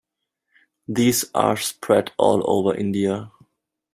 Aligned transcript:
These 0.87 1.25
are 1.35 1.57
spread 1.57 2.11
all 2.17 2.41
over 2.49 2.75
India. 2.75 3.31